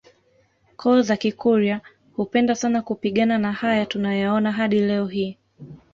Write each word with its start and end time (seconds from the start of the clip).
koo 0.75 1.01
za 1.01 1.17
Kikurya 1.17 1.81
hupenda 2.15 2.55
sana 2.55 2.81
kupigana 2.81 3.37
na 3.37 3.51
haya 3.53 3.85
tunayaona 3.85 4.51
hadi 4.51 4.79
leo 4.79 5.05
hii 5.05 5.37